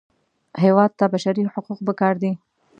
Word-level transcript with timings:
هېواد 0.63 0.91
ته 0.99 1.05
بشري 1.13 1.43
حقوق 1.53 1.79
پکار 1.87 2.13
دي 2.21 2.31